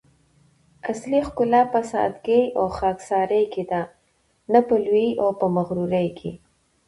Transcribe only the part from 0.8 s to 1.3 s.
اصلي